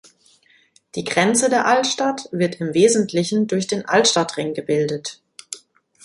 Die 0.95 1.03
Grenze 1.03 1.47
der 1.47 1.67
Altstadt 1.67 2.27
wird 2.31 2.59
im 2.59 2.73
Wesentlichen 2.73 3.45
durch 3.45 3.67
den 3.67 3.85
Altstadtring 3.87 4.55
gebildet. 4.55 5.21